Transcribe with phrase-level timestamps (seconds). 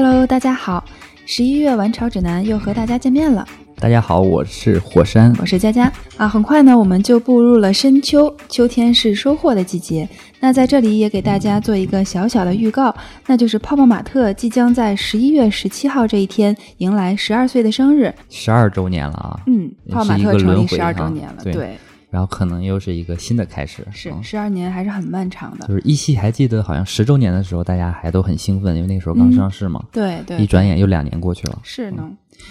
[0.00, 0.84] Hello，大家好，
[1.26, 3.44] 十一月玩潮指南又和大家见面了。
[3.80, 6.28] 大家好，我是火山，我是佳佳啊。
[6.28, 10.08] 很快呢，我们就步入了深秋，秋天是收获的季节。
[10.38, 12.94] 那在这里也给大家做一个小小的预告，
[13.26, 19.40] 那就是泡泡玛特即将在十一月十七号这一天迎来十二岁的生日，十二周年了啊。
[19.48, 21.76] 嗯，泡泡玛特成立十二周年了，对。
[22.10, 25.66] 然后可能又是一个新的开始，是十二年还是很漫长的。
[25.66, 29.84] 就是依稀还记得，好像十周年的时候，大家还都很兴奋，因为那时候刚上市嘛。
[29.92, 30.38] 对对。
[30.38, 31.58] 一转眼又两年过去了。
[31.62, 32.10] 是呢。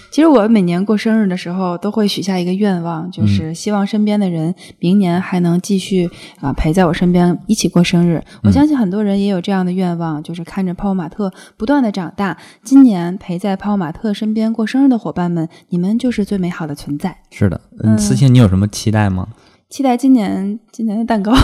[0.10, 8.24] 其实我每年过生日的时候，都会许下一个愿望，就是希望身边的人明年还能继续啊陪在我身边一起过生日。
[8.44, 12.38] 我相信很多人也有这样的愿望，就是看着泡泡玛特不断的长大。
[12.64, 17.16] 今年陪在泡泡玛特身边过生日的伙伴们，你们就是最美好的存在。
[17.32, 19.28] 是的，嗯，思清，你有什么期待吗？
[19.70, 21.34] 期待今年今年的蛋糕。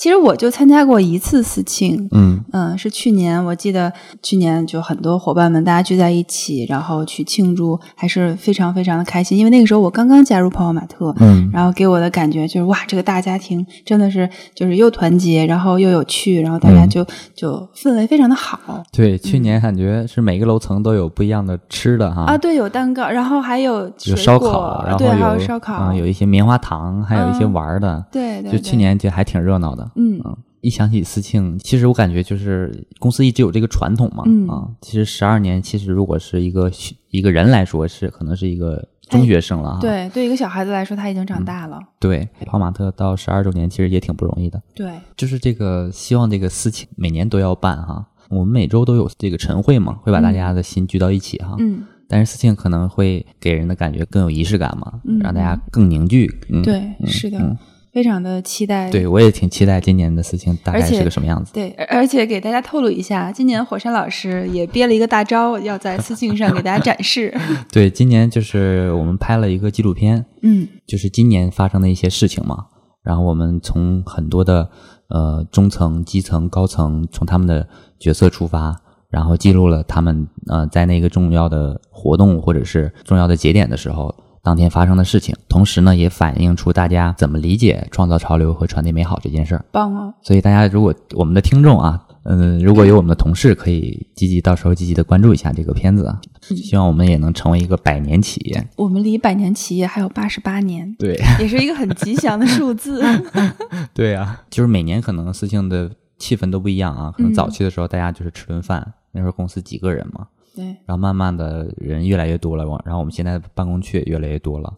[0.00, 3.92] 其实我就参加过一次四庆，嗯嗯，是去年，我记得
[4.22, 9.36] 去年就很多伙伴们大家聚在一起，然后去庆祝，还是非常非常的开心。
[9.36, 17.04] 因为那个时候我刚刚加入泡泡玛特，嗯，然后给我的感觉就是哇，这个大家庭真的是就是又团结，然后又有趣，然后大家就
[17.34, 18.58] 就氛围非常的好。
[18.90, 29.89] 对，去年感觉是每个楼层都有不一样的吃的哈啊，对，有蛋糕，然后还有有烧烤，然后还有烧烤，有一些棉花糖，还有一些玩的，对，就去年就还挺热闹的。
[29.94, 30.20] 嗯
[30.62, 36.70] 一想起思庆，其实我感觉就是公司一直有这个传统嘛，啊，其实十二年，其实如果是一个
[37.08, 41.80] 一个人来说，是可能是一个中学生了，对，对一个小孩子来说，他已经长大了。
[41.98, 44.62] 对，跑马特到十二周年，其实也挺不容易的。
[44.74, 51.56] 对，就是这个希望这个思庆每年都要办哈，我们每周都有这个晨会嘛，会把大家的心聚到一起哈。
[51.58, 56.30] 嗯，但是思庆可能会给人的感觉更有仪式感嘛，让大家更凝聚。
[56.50, 57.56] 嗯对，是的。
[57.92, 61.52] 非常的期待，对我也挺期待今年的事情大概是个什么样子。
[61.52, 67.34] 对，而且给大家透露一下，今年火山老师也憋了一个大招，要在私信上给大家展示。
[67.72, 72.66] 对，今年就是我们拍了一个纪录片，嗯，就是今年发生的一些事情嘛。
[73.02, 74.70] 然后我们从很多的
[75.08, 77.66] 呃中层、基层、高层，从他们的
[77.98, 84.14] 角色出发，然后记录了他们呃在那个重要的活动或者是重要的节点的时候。
[84.42, 89.64] 当天发生的事情，同时呢，也反映出大家怎么理解创造潮流和传递美好这件事儿。
[89.70, 90.14] 棒啊！
[90.22, 96.18] 所以大家如果我们的听众啊，嗯，如果有我们的同事，可以积极到时候积极的关注一下这个片子啊。
[96.40, 98.68] 希望我们也能成为一个百年企业。
[98.76, 103.02] 我们离百年企业还有八十八年，对，也是一个很吉祥的数字。
[103.92, 107.12] 对啊，就是每年可能事情的气氛都不一样啊。
[107.14, 110.26] 可能早期的时候大家就是吃顿饭，那时候公司几个人嘛。
[110.54, 114.72] 对，然后慢慢的人越来越多了，然后我们现在办公区也越来越多了，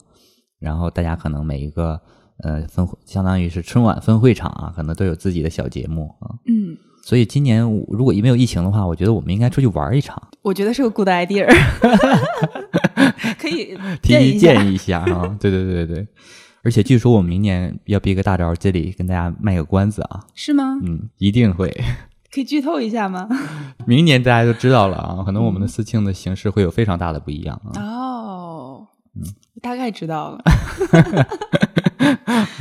[0.58, 2.00] 然后大家可能每一个
[2.42, 6.34] 呃分相当于是春晚分会场啊，可能都有自己的小节目啊。
[6.46, 10.22] 嗯，所以今年如果没有疫情的话，我觉得我们应该出去玩一场。
[10.42, 11.46] 我觉得是个 good idea，
[13.38, 15.36] 可以 提建议一下啊。
[15.40, 16.06] 对对对对对，
[16.64, 20.20] 而且据说我们明年要憋个大招，这里跟大家卖个关子啊。
[20.34, 20.78] 是吗？
[20.82, 21.72] 嗯，一定会。
[22.32, 23.28] 可以剧透一下吗？
[23.86, 27.80] 明年大家就知道了啊，可能我们的私庆的形式会有非常大的不一样啊。
[27.80, 29.22] 哦，嗯，
[29.60, 30.42] 大概知道了。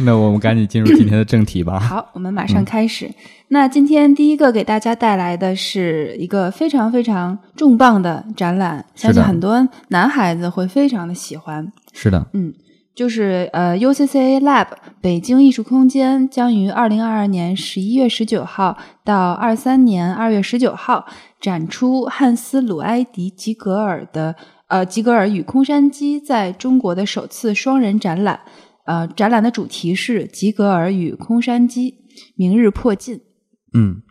[0.04, 1.78] 那我们赶紧进入今天的正题吧。
[1.80, 3.10] 好，我们马上开始。
[3.50, 11.72] 那今天第一个给大家带来的是一个非常非常重磅的展览，相信很多男孩子会非常的喜欢。
[11.94, 12.54] 是的，嗯。
[13.02, 14.68] 就是呃，UCCA Lab
[15.02, 21.08] 北京艺术空间将于二零二二年十一月十九号到二三年二月十九号
[21.40, 24.36] 展出汉斯·鲁埃迪·吉格尔的
[24.68, 28.42] 呃吉格尔与空山鸡在中国的首次双人展览。
[28.86, 31.96] 呃，展览的主题是吉格尔与空山鸡，
[32.36, 33.20] 明日破近。
[33.74, 34.04] 嗯，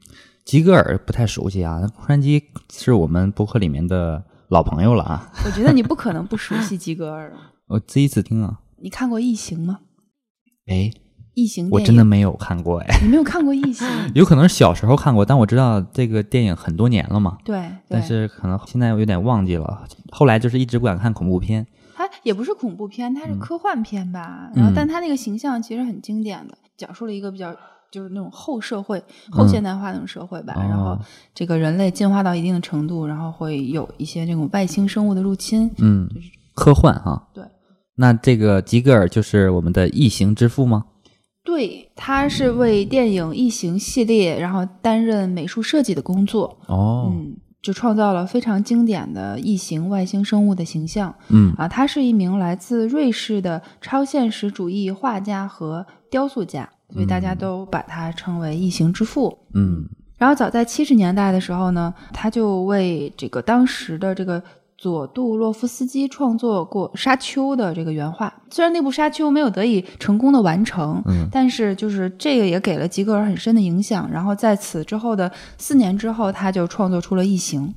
[0.45, 5.31] 吉格尔不太熟悉啊，空山鸡是我们博客里面的老朋友了啊。
[5.47, 7.33] 我觉得你不可能不熟悉吉格尔。
[7.71, 8.59] 我第一次听啊。
[8.81, 9.81] 你看过《异形》吗？
[10.67, 10.75] 哎，
[11.35, 12.99] 《异形》我真的没有看过哎。
[13.03, 13.87] 你没有看过《异形》？
[14.15, 17.39] 有可能是小时候看过，但我知道这个电影很多年了嘛。
[17.45, 17.71] 对。
[17.89, 19.87] 但是可能现在我有点忘记了。
[20.11, 21.67] 后来就是一直不敢看恐怖片。
[21.95, 24.51] 它也不是恐怖片，它是科幻片吧？
[24.55, 27.55] 然后，但它那个形象其实很经典的，讲述了一个比较
[27.91, 30.55] 就是那种后社会、后现代化那种社会吧。
[30.57, 30.99] 然后，
[31.35, 35.71] 这个人类进化到一定的程度，然后会有一些这种外星生物的入侵。
[35.79, 37.29] 嗯，就是科幻哈。
[37.35, 37.45] 对。
[38.01, 40.87] 那这个吉格尔就是我们的异形之父吗？
[41.45, 46.59] 对，他是为电影《异形》系列，然后担任美术设计的工作。
[46.67, 51.15] 哦，嗯，就创造了非常经典的异形外星生物的形象。
[51.29, 59.37] 嗯啊，他是一名来自瑞士的超现实主义画家和雕塑家，所以大家都把他称为异形之父。
[59.53, 59.85] 嗯，
[60.17, 64.43] 然后早在七十年代的时候呢，他就为这个当时的这个
[64.81, 68.33] 佐杜洛夫斯基创作过《沙丘》的这个原画。
[68.49, 74.11] 虽然那部《沙丘》没有得以成功的完成，嗯但是就是这个也给了吉格尔很深的影响。
[74.11, 77.69] 然后在此之后的四年之后，他就创作出了《异形》。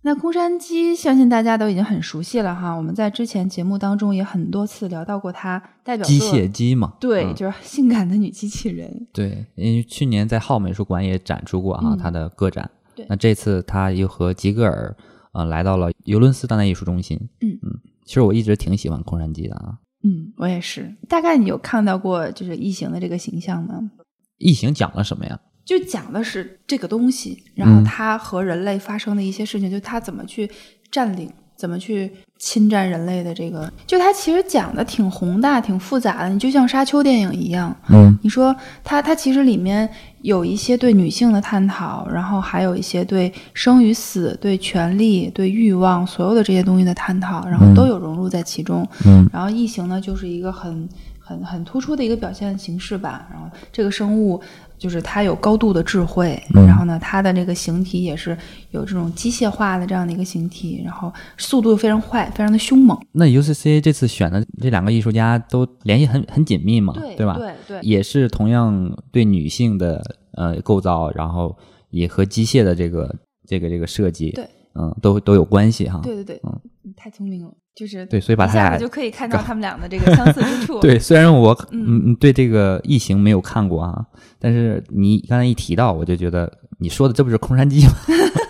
[0.00, 2.72] 那空山鸡，相信大家都已经很熟悉了哈。
[2.72, 9.06] 我们在之前节目当中也很多次聊到过它代表机械姬嘛，对，嗯就是性感的女机器人。
[9.12, 12.70] 对，因为去年在浩美术馆也展出过哈、嗯他的个展。
[12.94, 14.96] 对那这次他又和吉格尔
[15.32, 17.16] 呃来到了尤伦斯当代艺术中心。
[17.40, 19.78] 嗯嗯，其实我一直挺喜欢空山鸡的啊。
[20.02, 20.94] 嗯，我也是。
[21.08, 23.90] 大概你有看到过就是异形的这个形象吗？
[24.38, 25.40] 异形讲了什么呀？
[25.64, 30.50] 就讲的是这个东西，然后嗯它和人类发生的一些事情，就它怎么去
[30.90, 32.08] 占领，怎么去
[32.38, 36.28] 侵占人类的这个，就它其实讲的挺宏大、挺复杂的。
[36.28, 39.88] 你就像沙丘电影一样，嗯你说它它其实里面
[40.22, 48.86] 有一些对女性的探讨，然后还有一些对生与死、对权力、对欲望所有的这些东西的探讨，然后嗯都有融入在其中。
[49.04, 50.88] 嗯然后异形呢，就是一个很
[51.28, 53.28] 很很突出的一个表现形式吧。
[53.30, 54.40] 然后这个生物
[54.78, 58.36] 就是它有高度的智慧，嗯然后呢，它的这个形体也是
[58.70, 62.98] 有这种机械化的这样的一个形体，然后速度非常快，非常的凶猛。
[63.12, 66.94] 那 UCCA 这次选的这两个艺术家都联系很很紧密嘛，
[67.26, 67.36] 吧？
[67.36, 70.02] 对对也是同样对女性的
[70.32, 71.54] 呃构造，然后
[71.90, 73.14] 也和机械的这个
[73.46, 76.00] 这个这个设计，对，嗯，都都有关系哈。
[76.02, 80.80] 对对对，嗯你太聪明了，就是对所以把他俩就可以看到他们俩的这个相似之处。
[80.82, 84.04] 对，虽然我嗯嗯嗯对这个异形没有看过啊，
[84.40, 87.92] 但是你刚才一提到，我就觉得你说的这不是空山鸡吗？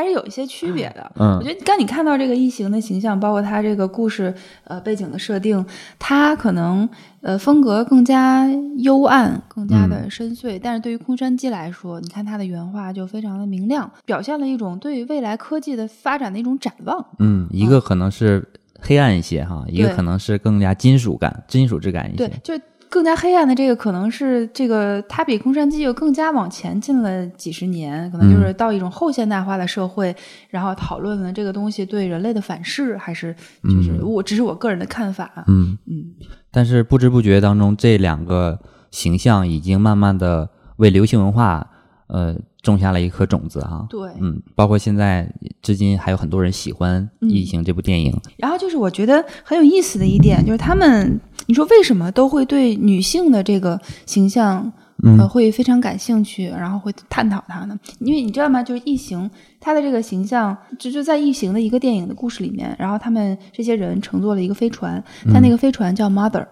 [0.00, 1.12] 还是有一些区别的。
[1.16, 5.64] 嗯我觉得刚你看到这个异形的形象，包括它这个故事呃背景的设定，
[5.98, 6.88] 它可能
[7.20, 8.46] 呃风格更加
[8.78, 10.58] 幽暗，更加的嗯深邃。
[10.62, 17.04] 但是对于空山鸡来说，你看它的原画就非常的明亮，表现了一种对未来科技的发展的一种展望。
[17.18, 18.48] 嗯，一个可能是
[18.80, 30.14] 黑暗一些哈，一个可能是更加金属感、金属质感一对些。，就更加黑暗的这个，可能是这个它比空山鸡又更加往前进了几十年，可能嗯就是到一种后现代化的社会，
[30.48, 35.30] 然后讨论了这个东西对人类的反噬，还是就是我只是我个人的看法。
[35.46, 36.04] 嗯，嗯，
[36.50, 38.58] 但是不知不觉当中，这两个
[38.90, 41.70] 形象已经慢慢的为流行文化
[42.08, 43.86] 呃种下了一颗种子哈。
[43.88, 44.10] 对。
[44.20, 45.30] 嗯，包括现在
[45.62, 48.14] 至今还有很多人喜欢《嗯异形》这部电影。
[48.36, 54.72] 然后就是我觉得很有意思的一点，就是他们，你说为什么都会对女性的这个形象，
[55.02, 57.78] 嗯呃，会非常感兴趣，然后会探讨它呢？
[58.00, 58.62] 因为你知道吗？
[58.62, 65.02] 就是异形，它的这个形象，就就在异形的一个电影的故事里面，然后他们这些人乘坐了一个飞船，
[65.32, 66.46] 但那个飞船叫 Mother，、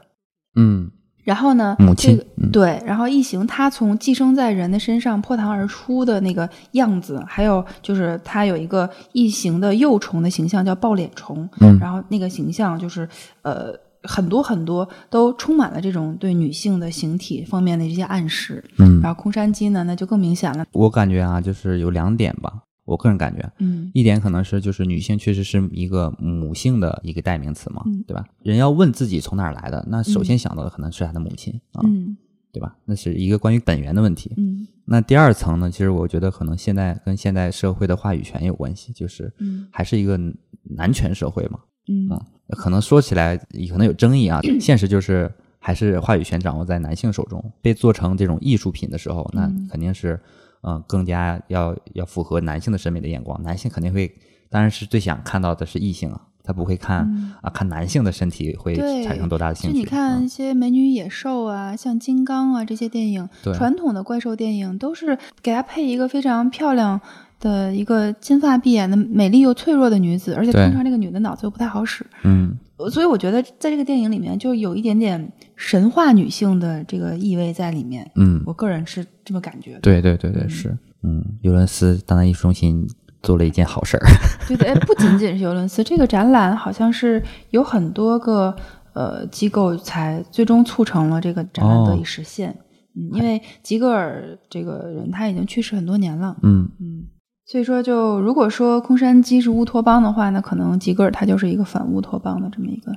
[0.56, 0.90] 嗯
[1.28, 13.06] 然后呢，母亲这个嗯对，然后异形它从寄生在人的身上破膛而出的那个样子，还有就是它有一个异形的幼虫的形象叫抱脸虫，嗯然后那个形象就是
[13.42, 18.64] 呃很多很多都充满了这种对女性的形体方面的这些暗示。
[18.78, 20.64] 嗯，然后空山鸡呢，那就更明显了。
[20.72, 22.50] 我感觉啊，就是有两点吧，
[22.88, 28.24] 我个人感觉，嗯一点可能是就是女性确实是一个母性的一个代名词嘛，嗯对吧？
[28.42, 32.16] 人要问自己从哪儿来的，那首先想到的可能是他的母亲啊，嗯
[32.50, 32.76] 对吧？
[32.86, 34.32] 那是一个关于本源的问题。
[34.36, 40.18] 嗯那第二层呢，其实我觉得可能现在跟现代社会的话语权有关系，就是嗯还是一个
[40.62, 42.24] 男权社会嘛，嗯啊，
[42.56, 47.52] 可能说起来可能有争议啊，现实就是还是话语权掌握在男性手中。
[47.60, 50.18] 被做成这种艺术品的时候，那嗯肯定是，
[50.62, 53.42] 嗯、更加要要符合男性的审美的眼光。
[53.42, 54.12] 男性肯定会，
[54.50, 59.78] 当然是最想看到的是异性啊，他不会看、嗯啊看男性的身体会产生多大的兴趣。
[59.78, 67.00] 你看一些美女野兽啊，像金刚啊这些电影，传统的怪兽电影都是给他配一个非常漂亮
[67.40, 72.56] 的一个金发碧眼的美丽又脆弱的女子，而且通常这个女的脑子又不太好使，嗯。
[72.92, 78.08] 所以我觉得在这个电影里面就有一点点神话女性的这个意味在里面。
[78.14, 79.80] 嗯，我个人是这么感觉的。
[79.80, 82.86] 对对对对是，嗯，尤伦斯当代艺术中心
[83.20, 84.06] 做了一件好事儿。
[84.46, 88.54] 对的，哎，不仅仅是尤伦斯，这个展览好像是有很多个
[88.92, 92.56] 呃机构才最终促成了这个展览得以实现。
[92.94, 96.70] 嗯，因为吉格尔这个人他已经去世很多年了，嗯。
[96.78, 97.02] 嗯，
[97.50, 102.92] 所以说就如果说空山鸡是乌托邦的话，那可能吉格尔他就是一个反乌托邦的这么一个，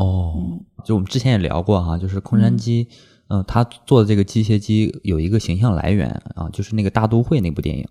[0.00, 2.86] 哦，嗯就我们之前也聊过哈，就是空山鸡，
[3.28, 7.88] 嗯、他做的这个机械鸡有一个形象来源啊，就是那个大都会那部电影。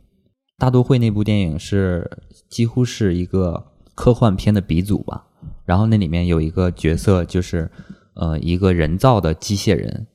[0.57, 2.09] 大都会那部电影是
[2.49, 5.27] 几乎是一个科幻片的鼻祖吧。
[5.65, 7.69] 然后那里面有一个角色就是
[8.15, 10.07] 呃一个人造的机械人，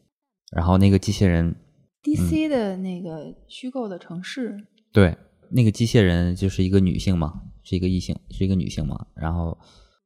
[0.51, 1.55] 然后那个机械人
[2.03, 4.57] DC 的那个虚构的城市，
[4.93, 5.17] 对，
[5.55, 9.07] 那个机械人就是一个女性嘛，是一个异性，是一个女性嘛。
[9.15, 9.59] 然后，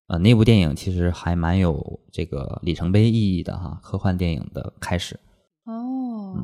[0.09, 5.19] 呃，那部电影其实还蛮有这个里程碑意义的哈，科幻电影的开始。
[5.65, 6.35] 哦，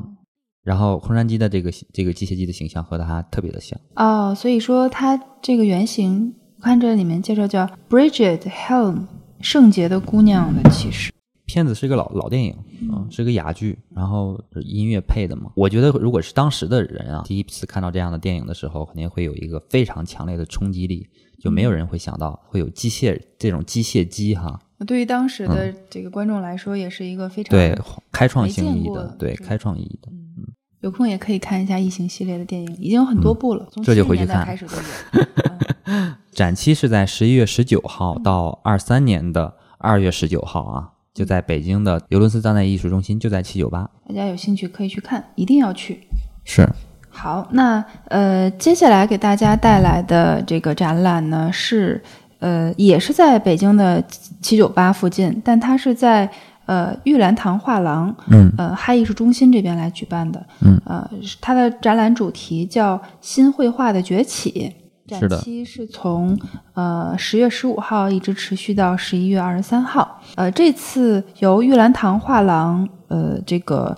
[0.63, 3.79] 然后空山鸡的这个这个机械姬的形象和它特别的像。
[3.95, 9.07] 哦，所以说它这个原型，我看这里面介绍叫 Bridget Helm，
[9.41, 11.11] 圣洁的姑娘的骑士。
[11.53, 15.51] 片子是一个老老电影，嗯，是个哑剧，然后音乐配的嘛。
[15.55, 21.07] 我觉得如果是当时的人啊，第一次看到这样的电影的时候，肯定会有一个非常强烈的冲击力，
[21.39, 24.59] 就没有人会想到会有机械这种机械机哈。
[24.87, 27.77] 对于当时的这个观众来说，也是一个非常对
[28.11, 30.11] 开创性意义的，对开创意义的。
[30.11, 30.21] 嗯
[30.81, 34.83] 有空也可以看一下《异形》系列的电影，已经有很多部了，从这就回去看开始都有。
[35.85, 43.87] 嗯展期是在十一月十九号到二三年的二月十九号啊，就在北京的尤伦斯当代艺术中心，就在七九八。
[44.07, 46.01] 大家有兴趣可以去看，一定要去。
[46.43, 46.67] 是，
[47.09, 52.01] 好，那呃，接下来给大家带来的这个展览呢，是
[52.39, 54.03] 呃，也是在北京的
[54.41, 56.27] 七九八附近，但它是在
[56.65, 61.07] 呃玉兰堂画廊，嗯呃嗨艺术中心这边来举办的，嗯，呃，
[61.39, 64.73] 它的展览主题叫“新绘画的崛起”，
[65.13, 66.37] 展是的期是从
[66.73, 70.21] 呃十月十五号一直持续到十一月二十三号。
[70.35, 73.97] 呃，这次由玉兰堂画廊呃这个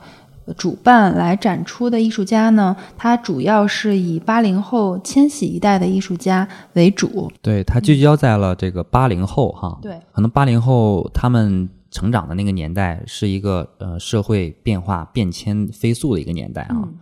[0.58, 7.32] 主办来展出的艺术家呢，他主要是以八零后千禧一代的艺术家为主。
[7.42, 16.76] 对，他聚焦在了这个八零后哈，对，可能八零后他们成长的那个年代是一个呃社会变化变迁飞速的一个年代啊。
[16.76, 16.94] 嗯，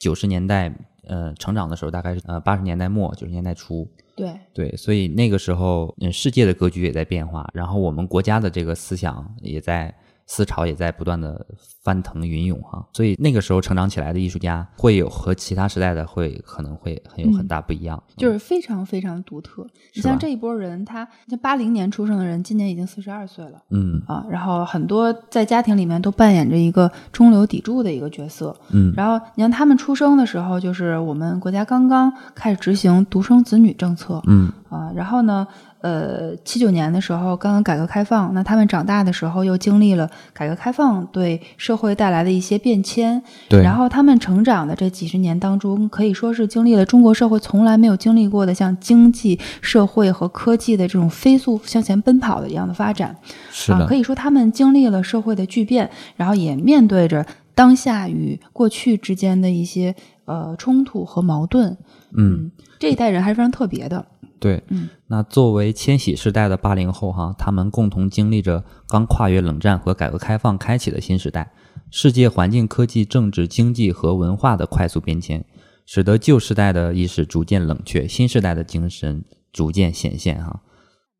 [0.00, 0.74] 九十年代
[1.06, 9.94] 呃成长的时候大概是呃八十年代末九十年代初，对，对，所以那个时候嗯世界的格局也在变化，然后我们国家的这个思想也在
[10.26, 11.46] 思潮也在不断的
[11.82, 19.66] 翻腾云涌哈，所以那个时候成长起来的艺术家会有和其他时代的会可能会很有很大不一样，就是非常非常独特。
[19.94, 23.62] 你像这一波人，他像八零年出生的人，今年已经四十二岁了。
[23.70, 28.54] 嗯啊，然后很多在家庭里面都扮演着一个中流砥柱的一个角色。
[28.70, 34.92] 嗯然后你看他们出生的时候，就是我们国家刚刚开始执行独生子女政策嗯啊。
[34.94, 35.46] 然后呢，
[35.80, 43.22] 呃，七九年的时候刚刚改革开放，那他们长大的时候又经历了改革开放对社会带来的一些变迁。
[43.48, 53.10] 对，然后他们成长的这几十年当中，可以说是经历了中国社会从来没有经历过的像经济社会和科技的这种飞速向前奔跑的一样的发展。
[53.10, 53.18] 啊，
[53.50, 61.76] 是的可，以说他们经历了社会的巨变，然后也面对着当下与过去之间的一些呃冲突和矛盾。
[62.16, 62.50] 嗯。
[62.78, 64.06] 这一代人还是非常特别的。
[64.38, 71.52] 对，嗯，那作为千禧世代的八零后哈，他们共同经历着刚跨越冷战和改革开放开启的新时代，
[71.90, 75.44] 世界环境、科技、政治、经济和文化的快速变迁，
[75.84, 80.62] 使得旧时代的意识逐渐冷却，新时代的精神逐渐显现哈。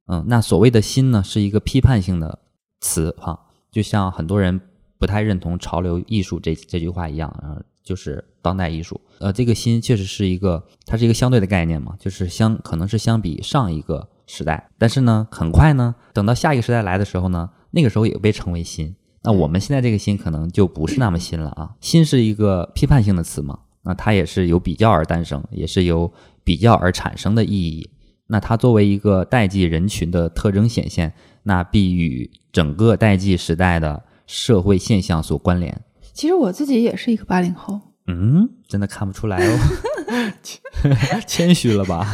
[0.06, 2.38] 嗯，那所谓的新呢，是一个批判性的
[2.80, 3.38] 词哈，
[3.70, 4.60] 就像很多人
[4.98, 9.00] 不太认同潮流艺术这这句话一样，呃，就是当代艺术。
[9.18, 18.94] 呃，这个新确实是一个，它是一个相对的概念嘛，就是相可能是相比上一个时代，但是呢，很快呢，等到下一个时代来的时候呢，那个时候也被称为新。
[19.22, 26.10] 那我们现在这个新可能就不是那么新了啊，新是一个批判性的词嘛，那它也是由比较而诞生，也是由
[26.42, 27.90] 比较而产生的意义。
[28.28, 31.12] 那它作为一个代际人群的特征显现，
[31.42, 35.82] 那必与整个代际时代的社会现象所关联。
[36.12, 40.32] 其实我自己也是一个八零后，嗯，真的看不出来哦，
[41.26, 42.06] 谦虚了吧？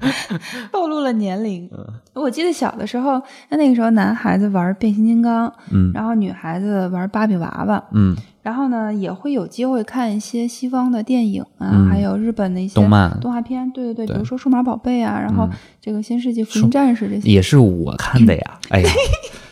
[0.72, 1.68] 暴露了年龄。
[2.14, 18.58] 我记得小的时候，那那个时候男孩子玩变形金刚，嗯然后女孩子玩芭比娃娃，嗯，然后呢也会有机会看一些西方的电影啊，嗯还有日本的一些动漫动画片，对对对，对比如说《数码宝贝》啊，然后嗯这个《新世纪福音战士》这些，也是我看的呀。
[18.70, 18.90] 哎呀，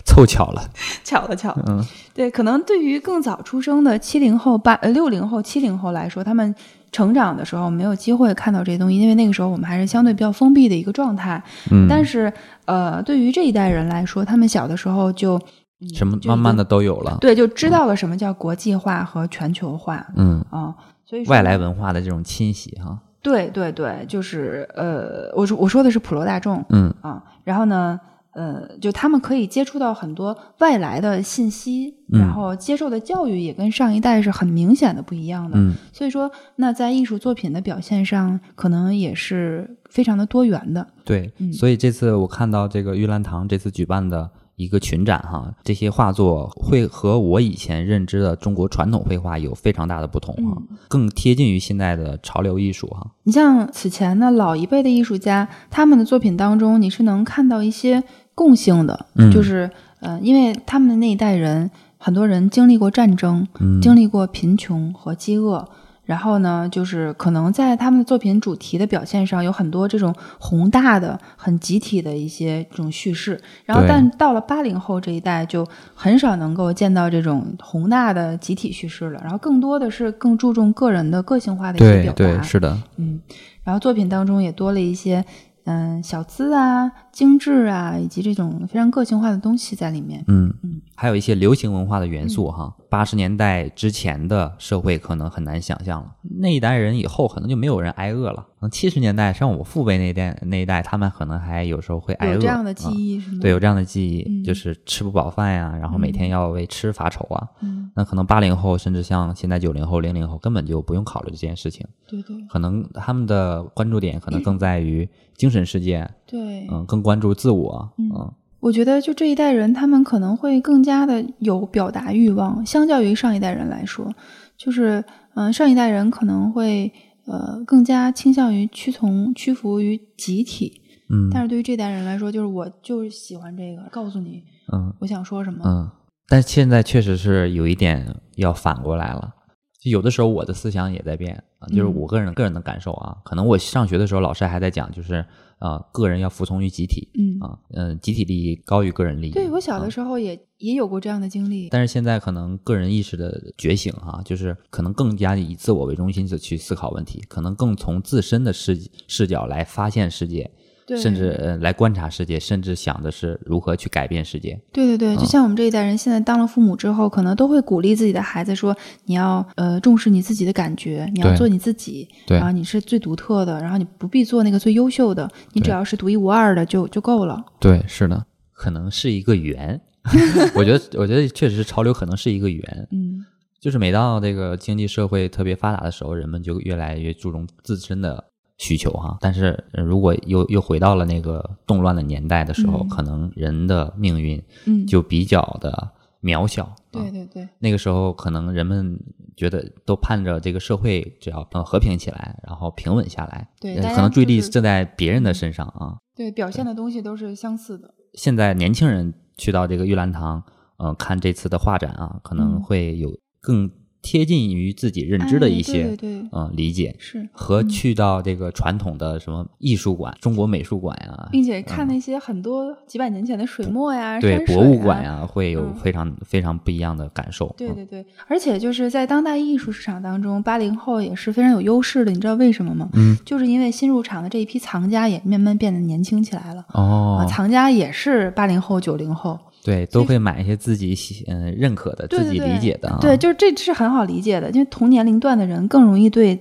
[0.05, 0.63] 凑巧了。
[1.05, 6.55] 巧了巧了，嗯对，可能对于更早出生的七零后、八呃六零后、七零后来说，他们
[6.91, 11.43] 成长的时候没有机会看到这些东西，因为那个时候我们还是相对比较封闭的一个状态。
[11.71, 12.33] 嗯，但是
[12.65, 15.39] 呃，对于这一代人来说，他们小的时候就
[15.81, 17.19] 嗯什么慢慢的都有了。
[17.21, 22.99] 对，就知道了什么叫国际化和全球化嗯，啊、所以外来文化的这种侵袭哈。
[23.21, 27.99] 对对对，就是呃，我说我说的是普罗大众嗯啊，然后呢，
[28.39, 35.59] 呃，就他们可以接触到很多外来的信息，嗯然后接受的教育也跟上一代是很明显的不一样的。
[35.59, 40.87] 嗯所以说，那在艺术作品的表现上，可能也是非常的多元的。
[41.05, 53.11] 对，嗯所以这次我看到这个玉兰堂这次举办的一个群展哈，这些画作会和我以前认知的中国传统绘画有非常大的不同哈，更贴近于现在的潮流艺术哈。
[53.25, 58.03] 你像此前的老一辈的艺术家，他们的作品当中，你是能看到一些
[58.39, 59.69] 共性的，就是
[59.99, 61.69] 呃，因为他们的那一代人，
[61.99, 63.45] 很多人经历过战争，
[63.83, 65.69] 经历过贫穷和饥饿。
[66.05, 73.39] 然后呢，就是可能在他们的作品主题的表现上，有很多这种宏大的、很集体的一些这种叙事。
[73.67, 79.21] 然后，但到了八零后这一代，就很少能够见到这种宏大的集体叙事了。
[79.23, 82.17] 然后，更多的是更注重个人的个性化的一些表达。
[82.17, 82.79] 对对，是的。
[82.97, 83.21] 嗯，
[83.65, 85.23] 然后作品当中也多了一些。
[85.69, 90.25] 嗯，小资啊，精致啊，以及这种非常个性化的东西在里面。
[90.27, 92.75] 嗯嗯，还有一些流行文化的元素哈。
[92.89, 98.47] 八十年代之前的社会可能很难想象了，那一代人以后可能就没有人挨饿了。
[98.61, 102.35] 嗯，七十年代像我父辈那一代那一代，他们可能还有时候会挨饿。
[102.35, 103.39] 有这样的记忆是吗？
[103.41, 107.49] 对，有这样的记忆，就是吃不饱饭呀，然后每天要为吃发愁啊。
[107.61, 111.87] 嗯，那可能八零后，甚至像现在九零后、零零后，根本就不用考虑这件事情。
[112.07, 112.37] 对对。
[112.49, 115.09] 可能他们的关注点可能更在于。
[115.39, 124.13] 精神世界，对，嗯，更关注自我，嗯，我觉得就这一代人，他们可能会更加的有表达欲望，相较于上一代人来说，
[124.57, 126.93] 就是，嗯，上一代人可能会，
[127.27, 135.89] 呃，更加倾向于屈从、屈服于集体，嗯，但是对于这代人来说，就是我就是喜欢这个，告诉你，嗯，我想说什么，嗯，
[136.27, 139.35] 但现在确实是有一点要反过来了。
[139.81, 145.25] 就有的时候我的思想也在变啊，就是我个人个人的感受啊，可能我上学的时候老师还在讲，就是
[145.59, 149.33] 呃个人要服从于集体，嗯啊嗯集体利益高于个人利益。
[149.33, 160.51] 对我小的时候也也有过这样的经历，但是现在可能个人意识的觉醒哈，就是可能更加以自我为中心的去思考问题，可能更从自身的视视角来发现世界。
[160.97, 164.59] 甚至呃来观察世界，甚至想的是如何去改变世界。
[164.73, 179.81] 对对对，就像我们这一代人，现在当了父母之后，可能都会鼓励自己的孩子说：“你要呃重视你自己的感觉，你要做你自己，然后你是最独特的，然后你不必做那个最优秀的，你只要是独一无二的就就够了。”对，是的，可能是一个圆。
[180.55, 182.89] 我觉得，我觉得确实是潮流，可能是一个圆。
[182.93, 183.27] 嗯，
[183.61, 188.25] 就是每到这个经济社会特别发达的时候，人们就越来越注重自身的。
[188.59, 194.43] 需求哈，但是如果又又回到了那个动乱的年代的时候，可能人的命运
[194.87, 195.91] 就比较的
[196.21, 196.75] 渺小。
[196.91, 198.99] 对对对，那个时候可能人们
[199.37, 203.49] 觉得都盼着这个社会只要和平起来，然后平稳下来。
[203.61, 205.97] 对，可能注意力正在别人的身上啊。
[206.17, 207.95] 对，表现的东西都是相似的。
[208.15, 210.43] 现在年轻人去到这个玉兰堂，
[210.79, 213.71] 嗯，看这次的画展啊，可能会有更。
[214.09, 215.95] 贴近于自己认知的一些，
[216.33, 227.55] 嗯，理解是和去到这个传统的什么艺术馆、中国美术馆呀，并且看那些很多几百年前的水墨呀、对博物馆呀，会有非常非常不一样的感受。
[227.59, 232.11] 对对对，而且就是在当代艺术市场当中，八零后也是非常有优势的。
[232.11, 232.89] 你知道为什么吗？
[232.95, 236.65] 嗯，就是因为新入场的这一批藏家也慢慢变得年轻起来了。
[236.73, 239.39] 哦，藏家也是八零后、九零后。
[239.69, 242.89] 对，都会买一些自己喜嗯认可的、自己理解的。
[242.89, 246.41] 啊对，就是这是很好理解的，因为同年龄段的人更容易对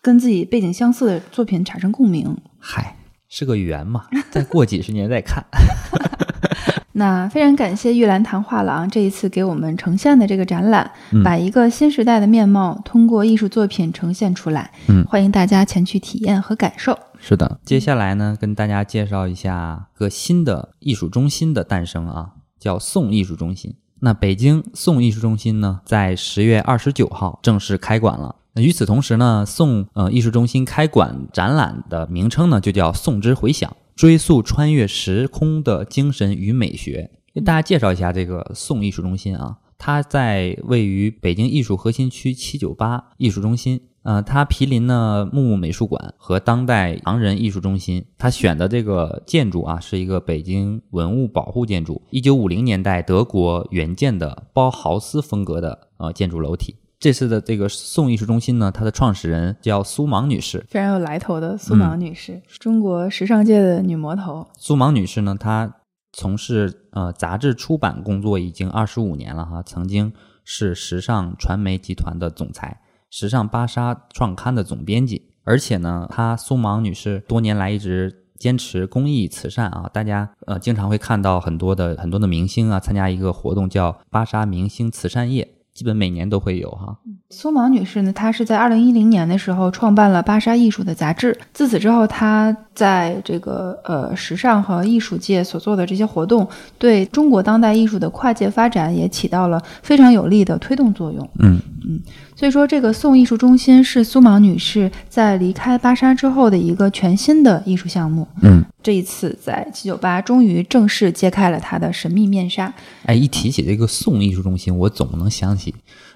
[0.00, 2.34] 跟自己背景相似的作品产生共鸣。
[2.58, 2.96] 嗨，
[3.28, 5.44] 是个缘嘛，再过几十年再看。
[6.94, 10.90] 那非常感谢玉兰堂画廊这一次给我们呈现的这个展览，
[11.22, 14.70] 把一个新时代的面貌通过艺术作品呈现出来。
[14.88, 16.98] 嗯，欢迎大家前去体验和感受。
[17.18, 22.30] 是的，接下来呢，跟大家介绍一下个新的艺术中心的诞生啊。
[22.62, 23.74] 叫宋艺术中心。
[24.00, 28.36] 那北京宋艺术中心呢，在十月二十九号正式开馆了。
[28.54, 37.10] 那与此同时呢，宋呃艺术中心开馆展览的名称呢，就叫“宋之回响”，追溯穿越时空的精神与美学。
[37.34, 43.80] 给大家介绍一下这个宋艺术中心啊，它在位于北京艺术核心区七九八艺术中心。
[44.02, 48.04] 呃，它毗邻呢木木美术馆和当代唐人艺术中心。
[48.18, 56.76] 它选的这个建筑啊，是一个北京文物保护建筑，一九五零年代德国原建的包豪斯风格的呃建筑楼体。
[56.98, 64.46] 这次的这个宋艺术中心呢，它的创始人叫苏芒女士，非常有来头的苏芒女士，中国时尚界的女魔头。
[64.56, 65.76] 苏芒女士呢，她
[66.12, 70.12] 从事呃杂志出版工作已经二十五年了哈，曾经
[70.44, 72.80] 是时尚传媒集团的总裁。
[73.12, 86.96] 时尚芭莎创刊的总编辑，而且呢，她苏芒女士多年来一直坚持公益慈善啊，大家呃经常会看到很多的很多的明星啊参加一个活动叫芭莎明星慈善夜，基本每年都会有哈。
[87.28, 91.38] 苏芒女士呢，她是在二零一零年的时候创办了芭莎艺术的杂志。
[91.52, 96.48] 自此之后，她在这个呃时尚和艺术界所做的这些活动，
[96.78, 101.30] 对中国当代艺术的跨界发展也起到了非常有力的推动作用。
[101.38, 102.00] 嗯嗯，
[102.42, 108.26] 所以说这个宋艺术中心是苏芒女士在离开芭莎之后的一个全新的艺术项目。
[108.42, 112.74] 嗯，这一次在七九八终于正式揭开了它的神秘面纱。
[113.04, 115.72] 哎，一提起这个宋艺术中心，我总能想起，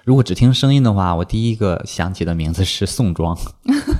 [0.07, 3.37] 如果只听声音的话，我第一个想起的名字是宋庄。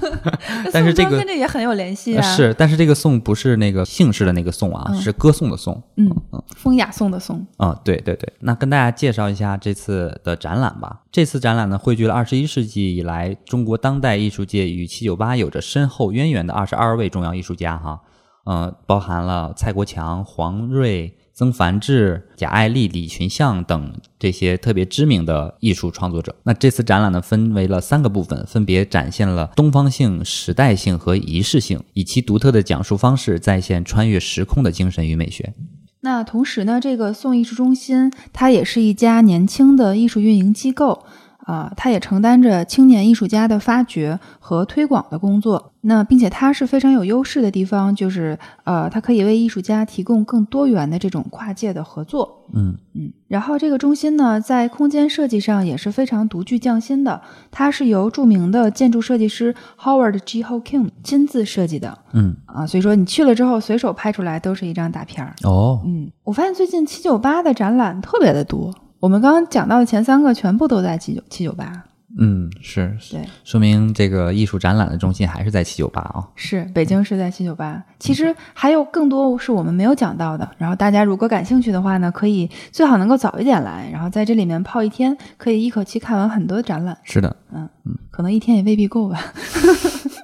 [0.72, 2.22] 但是这个跟这也很有联系啊。
[2.22, 5.84] 是，但是这个宋不是那个姓氏的那个宋啊，嗯是歌颂的颂。
[5.98, 7.46] 嗯嗯风雅颂的颂。
[7.58, 11.02] 嗯、对对对，那跟大家介绍一下这次的展览吧。
[11.12, 18.00] 这次展览呢，汇聚了二十一世纪以来中国当代艺术界与七九八有着深厚渊源的二十二位重要艺术家哈，
[18.46, 26.36] 呃，包含了蔡国强、黄瑞、曾梵志、贾爱丽、李群相等这些特别知名的艺术创作者。
[26.42, 35.54] 那这次展览呢，分为了三个部分，分别展现了东方性、时代性和仪式性，以其独特的讲述方式，再现穿越时空的精神与美学。
[36.00, 41.06] 那同时呢，这个宋艺术中心它也是一家年轻的艺术运营机构
[41.48, 45.72] 啊、它也承担着青年艺术家的发掘和推广的工作。
[45.82, 52.44] 那并且它是非常有优势的地方，就是呃，它可以为艺术家提供更多元的这种跨界的合作。
[52.54, 60.44] 嗯嗯，然后这个中心呢，在空间设计上也是非常独具匠心的，它是由著名的建筑设计师 Howard G.
[60.44, 65.34] Ho Kim 亲自设计的嗯，啊，所以说你去了之后，随手拍出来都是一张大片儿。
[65.44, 68.74] 哦，嗯，我发现最近七九八的展览特别的多。
[69.00, 71.84] 我们刚刚讲到的前三个全部都在七九七九八，
[72.18, 76.28] 嗯，是，对，说明这个艺术展览的中心还是在七九八啊。
[76.36, 77.84] 是北京是在七九八。
[78.00, 80.50] 其实还有更多是我们没有讲到的。
[80.58, 86.98] 然后大家如果感兴趣的话呢，可以最好能够早一点来，然后在这里面泡一天，可以一口气看完很多展览。
[87.04, 89.20] 是的，嗯嗯可能一天也未必够吧。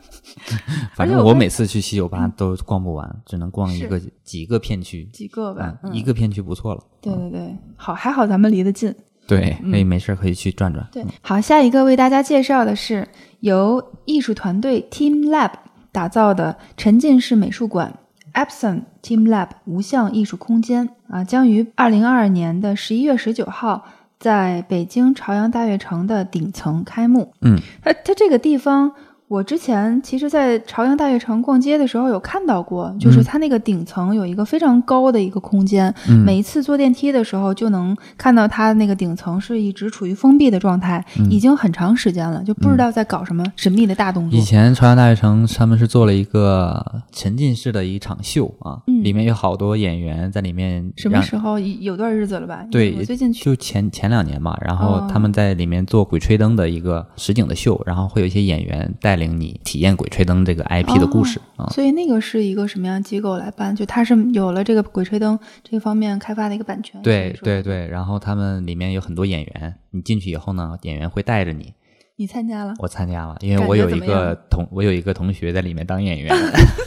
[0.94, 6.84] 反正我每次去七九吧都逛不完，只能逛一个几个片区，几个吧，一个片区不错了。
[7.02, 8.94] 对对对，好，还好咱们离得近。
[9.26, 10.86] 对，嗯可以没事儿可以去转转。
[10.92, 13.08] 对，好，下一个为大家介绍的是
[13.40, 15.52] 由艺术团队 Team Lab
[15.92, 17.98] 打造的沉浸式美术馆
[18.34, 23.86] Epson Team Lab 无相艺术空间啊，将于二零二二年的十一月十九号
[24.20, 27.34] 在北京朝阳大悦城的顶层开幕。
[27.42, 28.92] 嗯，它它这个地方。
[29.34, 36.24] 我之前其实，在朝阳大悦城逛街的时候有看到过，就是它那个顶层有一个非常高的一个空间，嗯。
[36.24, 41.28] 每一次坐电梯的时候就能看到它那个顶层是一直处于封闭的状态，嗯。
[41.32, 44.40] 已经很长时间了，就不知道在搞什么神秘的大动作。
[44.40, 49.04] 以前朝阳大悦城他们是做了一个沉浸式的一场秀啊，嗯。
[49.04, 51.58] 里面有好多演员在里面什么时候？
[51.58, 52.64] 有段日子了吧？
[52.70, 61.68] 对我最近去就前前两年嘛，然后哦他们在里面做鬼吹灯的一个实景的秀，然后会有一些演员带领你体验鬼吹灯这个 IP 的故事啊。
[61.72, 63.76] 所以那个是一个什么样的机构来办？
[63.76, 67.02] 就它是有了这个鬼吹灯这方面开发的一个版权。
[67.02, 71.74] 对对对，然后他们里面有很多演员，你进去以后呢，演员会带着你。
[72.16, 72.74] 你参加了？
[72.78, 76.32] 我参加了，因为我有一个同我有一个同学在里面当演员，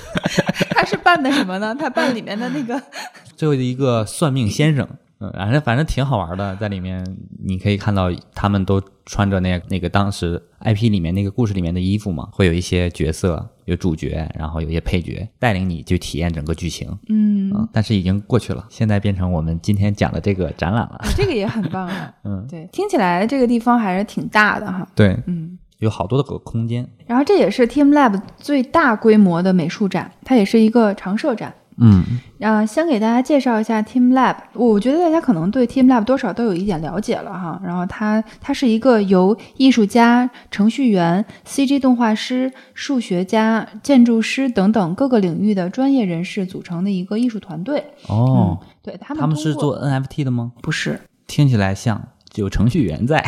[0.70, 1.74] 他是办的什么呢？
[1.76, 2.80] 他办里面的那个
[3.36, 7.04] 最后一个算命先生，嗯，反正反正挺好玩的，在里面
[7.42, 22.14] 你可以看到他们都穿着那那个当时 IP 里面那个故事里面的衣服嘛，会有一些角色，有主角，然后有一些配角带领你去体验整个剧情，嗯，嗯，但是已经过去了，现在变成我们今天讲的这个展览了，哦这个也很棒啊。
[22.24, 24.86] 嗯，对，听起来这个地方还是挺大的哈。
[24.94, 31.54] 对，嗯，有好多的个空间，然后这也是 Team Lab 最大规模的美术展，它也是一个常设展。
[31.78, 32.02] 嗯
[32.40, 37.60] 啊、先给大家介绍一下 Team Lab，我觉得大家可能对 Team Lab 多少都有一点了解了哈。
[37.64, 47.84] 然后它它是一个由艺术家、程序员、CG 动画师、数学家、建筑师等等各个领域的专业人士组成的一个艺术团队。
[48.08, 50.52] 哦，对他们，他们是做 NFT 的吗？
[50.62, 53.24] 不是听起来像有程序员在，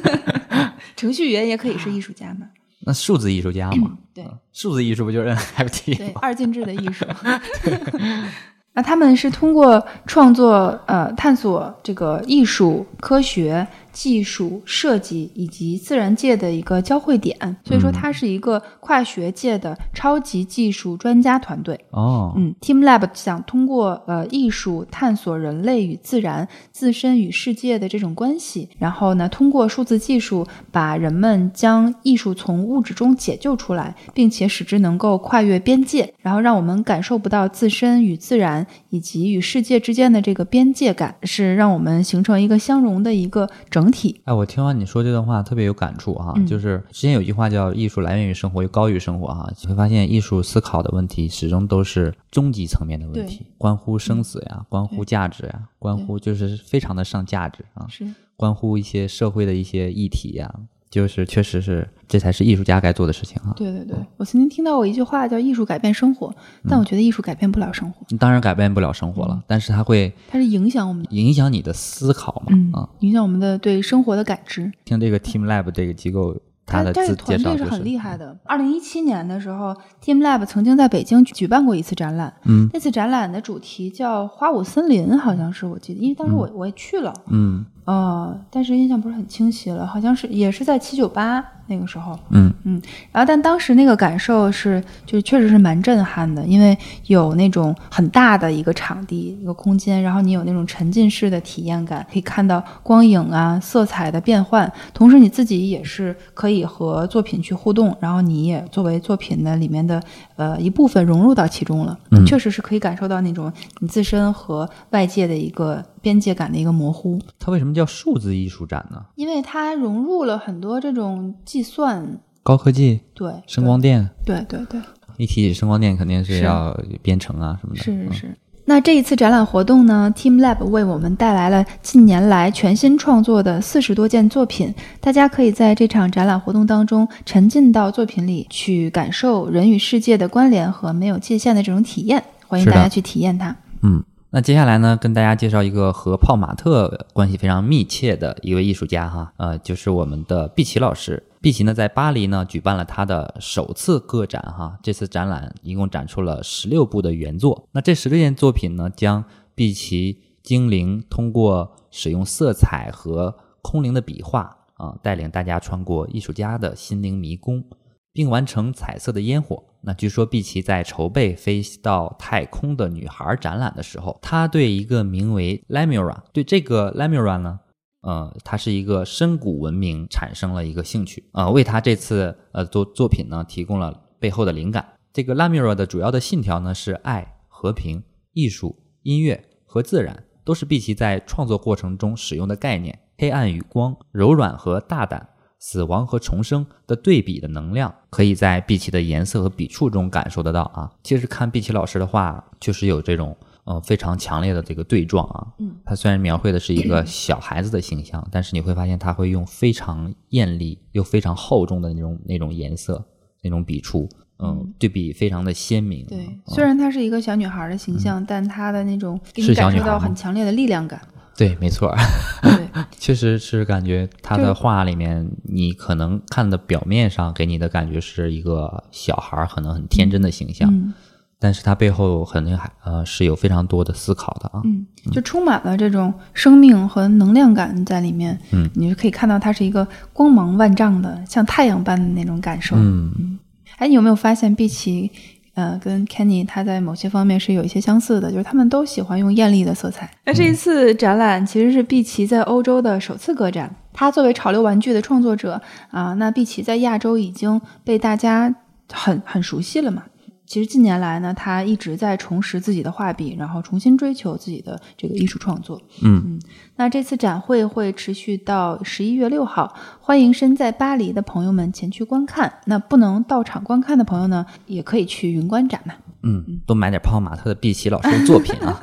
[0.96, 2.46] 程序员也可以是艺术家嘛？
[2.86, 4.24] 那数字艺术家嘛，对。
[4.52, 6.10] 数字艺术不就是 NFT 对？
[6.22, 7.04] 二进制的艺术。
[8.72, 21.80] 那他们是通过创作、呃探索这个艺术、科学、技术、设计以及自然界的一个交汇点，所以说它是一个跨学界的超级技术专家团队。
[21.92, 44.20] 哦，嗯，Team Lab 想通过呃艺术探索人类与自然、自身与世界的这种关系，然后呢，通过数字技术把人们将艺术从物质中解救出来，并且使之能够跨越边界，然后让我们感受不到自身与自然以及与世界之间的这个边界感，是让我们形成一个相融的一个整整体。
[44.24, 58.04] 哎，我听完你说这段话特别有感触哈，嗯就是之前有句话叫“艺术来源于生活，又高于生活”哈，你会发现艺术思考的问题始终都是终极层面的问题，关乎生死呀，关乎价值呀，关乎就是非常的上价值啊，是，
[58.36, 60.52] 关乎一些社会的一些议题呀，
[60.90, 63.52] 就是确实是这才是艺术家该做的事情啊。
[63.56, 66.34] 对对对，我曾经听到过一句话叫“艺术改变生活”，
[66.68, 74.72] 但我觉得艺术改变不了生活，当然改变不了生活了，但是它会它是影响我们，影响你的思考嘛嗯啊。，影响我们的对生活的感知。
[74.84, 78.36] 听这个 Team Lab 这个机构，它的但是自介绍就是团队很厉害的。
[78.44, 92.52] 二零一七年的时候，Team Lab 曾经在北京举办过一次展览，嗯那次展览的主题叫“花舞森林”，好像是我记得，因为当时我、我也去了，嗯呃，但是印象不是很清晰了，好像是也是在七九八那个时候，嗯。
[92.64, 110.02] 嗯，然后但当时那个感受是，就确实是蛮震撼的，因为有那种很大的一个场地、一个空间，然后你有那种沉浸式的体验感，可以看到光影啊、色彩的变换，同时你自己也是可以和作品去互动，然后你也作为作品的里面的
[110.34, 112.26] 呃一部分融入到其中了，嗯。
[112.26, 117.20] 确实是可以感受到那种你自身和外界的一个边界感的一个模糊。
[117.40, 119.04] 它为什么叫数字艺术展呢？
[119.16, 124.80] 因为它融入了很多这种计算，高科技、对声光电，对对对，
[125.16, 127.80] 一提起声光电，肯定是是要编程啊什么的。
[127.80, 128.38] 嗯是是是。
[128.68, 142.22] 那这一次展览活动呢，Team Lab 为我们带来了近年来全新创作的四十多件作品，大家可以在这场展览活动当中沉浸到作品里，去感受人与世界的关联和没有界限的这种体验。
[142.46, 143.56] 欢迎大家去体验它。
[143.82, 144.02] 嗯，
[144.36, 151.26] 那接下来呢，跟大家介绍一个和泡玛特关系非常密切的一位艺术家哈，呃，就是我们的毕奇老师。
[151.40, 157.66] 毕奇呢，在巴黎呢举办了他的首次个展哈，这次展览一共展出了十六部的原作。
[157.72, 167.64] 那这十六件作品呢，将毕奇精灵通过使用色彩和空灵的笔画啊，带领大家穿过艺术家的心灵迷宫。
[168.12, 169.62] 并完成彩色的烟火。
[169.86, 177.60] 那据说毕奇在筹备飞到太空的女孩展览的时候，他对一个名为 Lemura，对这个 Lemura 呢，
[178.02, 184.84] 呃，它是一个深古文明产生了一个兴趣，呃，为他这次呃作作品呢提供了背后的灵感。
[185.12, 192.98] 这个 Lemura 的主要的信条呢是爱、和平、艺术、音乐和自然，都是毕奇在创作过程中使用的概念。
[193.18, 195.30] 黑暗与光，柔软和大胆，
[195.68, 200.88] 死亡和重生的对比的能量，可以在碧琪的颜色和笔触中感受得到啊。
[201.02, 205.44] 其实看碧琪老师的画，确实有这种呃非常强烈的这个对撞啊。
[205.58, 213.04] 嗯，他虽然描绘的是一个小孩子的形象，但是你会发现他会用非常艳丽又非常厚重的那种那种颜色、
[213.42, 216.06] 那种笔触，嗯，对比非常的鲜明。
[216.06, 221.02] 对，嗯虽然她是一个小女孩的形象，但她的那种给你感受到很强烈的力量感。
[221.36, 221.98] 对，没错儿。
[222.40, 222.65] 对，
[222.98, 230.92] 确实是感觉他的画里面，你可能看的表面上给你的感觉是一个小孩儿可能很天真的形象，嗯
[231.38, 234.62] 但是他背后肯定还呃是有非常多的思考的啊。
[234.64, 238.40] 嗯，就充满了这种生命和能量感在里面。
[238.52, 242.74] 嗯，你就可以看到他是一个光芒万丈的，像太阳般的那种感受。
[242.78, 243.38] 嗯，
[243.76, 245.10] 哎，你有没有发现毕奇，
[245.56, 250.08] 呃，跟 Kenny 他在某些方面是有一些相似的，就是他们都喜欢用艳丽的色彩。
[250.24, 253.74] 那这一次展览其实是碧琪在欧洲的首次个展。
[253.94, 258.54] 他作为潮流玩具的创作者啊、那碧琪在亚洲已经被大家
[258.92, 260.04] 很很熟悉了嘛。
[260.46, 265.82] 其实近年来呢，他一直在重拾自己的画笔，然后重新追求自己的这个艺术创作。
[266.02, 266.40] 嗯嗯
[266.76, 272.60] 那这次展会会持续到十一月六号，欢迎身在巴黎的朋友们前去观看。
[272.66, 275.94] 那不能到场观看的朋友呢，也可以去云观展嘛。
[276.22, 278.82] 嗯，多买点泡玛特的碧琪老师的作品啊。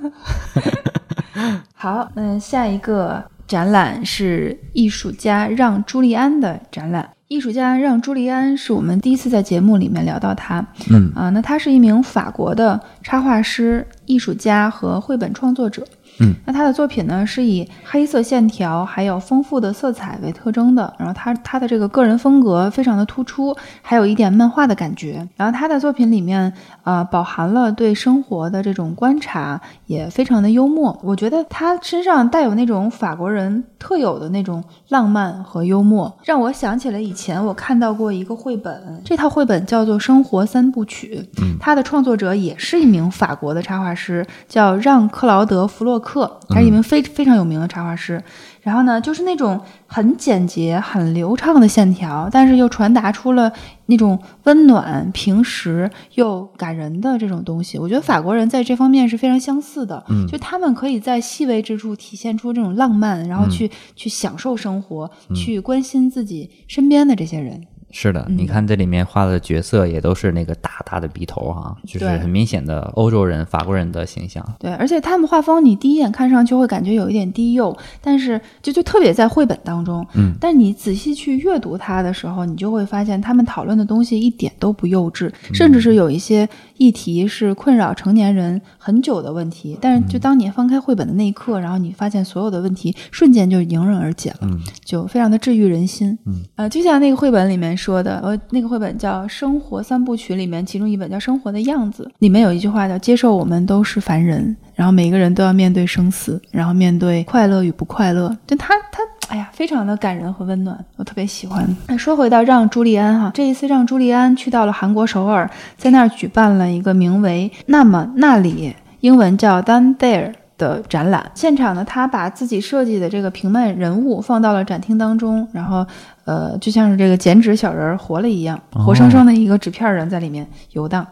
[1.73, 7.12] 好，那下一个展览是艺术家让朱利安的展览。
[7.33, 15.83] 艺术家让朱利安是我们第一次在节目里面聊到他，嗯啊，那他是一名法国的插画师、艺术家和绘本创作者。
[16.19, 25.27] 嗯，那他的作品呢是以黑色线条还有丰富的色彩为特征的，然后他他的这个个人风格非常的突出，还有一点漫画的感觉。
[25.35, 26.51] 然后他的作品里面
[26.83, 30.97] 呃饱含了对生活的这种观察，也非常的幽默。
[31.03, 48.21] 我觉得他身上带有那种法国人特有的那种浪漫和幽默，让我想起了以前我看到过一个绘本，这套绘本叫做《生活三部曲》，嗯它的创作者也是一名法国的插画师，叫让·克劳德·弗洛克，他是一名非非常有名的插画师。
[48.61, 53.51] 然后呢，就是那种很简洁、很流畅的线条，但是又传达出了
[53.87, 57.77] 那种温暖、平实又感人的这种东西。
[57.77, 67.61] 我觉得法国人在这方面是非常相似的，嗯就他们可以在细微之处体现出这种浪漫，然后去、去享受生活，去关心自己身边的这些人。
[67.93, 68.37] 是的，嗯。
[68.37, 74.43] 你看这里面画的角色也都是那个大大的鼻头哈、就是很明显的欧洲人、法国人的形象。
[74.59, 94.59] 对，而且他们画风，你第一眼看上去会感觉有一点低幼，但是就就特别在绘本当中，嗯，但你仔细去阅读它的时候，你就会发现他们讨论的东西一点都不幼稚，甚至是有一些议题是困扰成年人很久的问题，但是就当你翻开绘本的那一刻，然后你发现所有的问题瞬间就迎刃而解了，嗯。
[94.83, 96.17] 就非常的治愈人心。
[96.25, 108.33] 嗯，呃，就像那个绘本里面说的，呃，那个绘本叫《生活三部曲》里面，其中一本叫《生活的样子》，里面有一句话叫“接受我们都是凡人”，然后每个人都要面对生死，然后面对快乐与不快乐。
[108.47, 111.67] 就他他，哎呀，非常的感人和温暖，我特别喜欢。
[111.87, 120.31] 那说回到让朱利安哈，这一次让朱利安去到了韩国首尔，在那儿举办了一个名为“那么那里”，英文叫 “Down There”。
[120.63, 125.85] 的展览现场呢，他把自己设计的这个平面人物放到了展厅当中，然后
[126.23, 131.05] 呃，就像是这个剪纸小人儿活了一样，活生生的一个纸片人在里面游荡。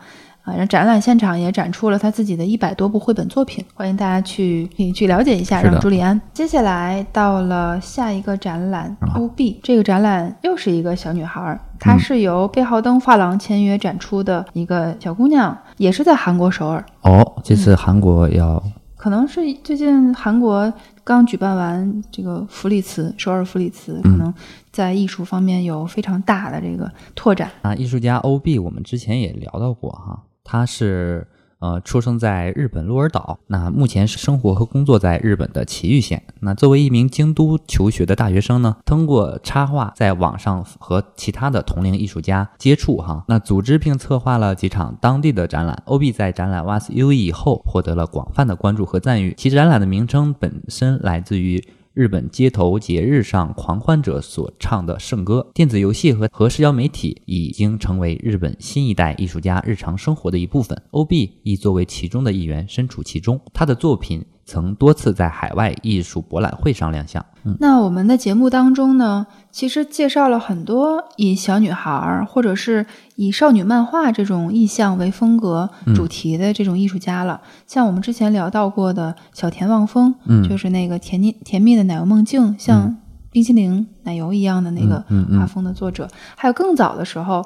[0.43, 6.19] 啊，然后展览现场也展出了他自己的一百多部绘本作品，欢迎大家去可以去了解一下是的让朱利安。
[6.33, 16.83] 接下来到了下一个展览啊 OB，这个展览又是一个小女孩儿，她嗯是由贝浩登画廊签约展出的一个小姑娘，也是在韩国首尔。
[17.01, 18.63] 哦，这次韩国要
[19.01, 20.71] 可能是最近韩国
[21.03, 24.31] 刚举办完这个弗里茨首尔弗里茨，可嗯能
[24.71, 27.49] 在艺术方面有非常大的这个拓展。
[27.63, 31.27] 啊，艺术家 OB，我们之前也聊到过哈，他是
[31.62, 36.21] 呃出生在日本鹿儿岛，那目前是生活和工作在日本的埼玉县。
[36.41, 45.82] 那作为一名京都求学的大学生呢，通过插画在网上和其他的同龄艺术家接触哈，那组织并策划了几场当地的展览。
[45.86, 51.63] OB 在展览 Was U 以后获得了广泛的关注和赞誉，其展览的名称本身来自于。
[51.93, 60.82] 日本街头节日上狂欢者所唱的圣歌，电子游戏和和社交媒体已经成为日本新一代艺术家日常生活的一部分。
[60.91, 61.12] OB
[61.43, 67.25] 亦作为其中的一员身处其中，他的作品曾多次在海外艺术博览会上亮相。
[67.45, 72.85] 嗯，那我们的节目当中呢，其实介绍了很多以小女孩儿或者是
[73.15, 77.39] 以少女漫画这种意象为风格嗯主题的这种艺术家了。
[77.65, 82.97] 像我们之前聊到过的小田望风，嗯就是那个甜蜜甜蜜的奶油梦境，像
[83.31, 85.01] 冰淇淋奶油一样的那个
[85.39, 87.41] 画风的作者，还有更早的时候。